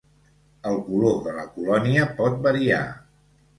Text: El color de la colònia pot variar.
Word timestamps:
El 0.69 0.79
color 0.87 1.19
de 1.27 1.35
la 1.37 1.45
colònia 1.59 2.09
pot 2.23 2.43
variar. 2.51 2.83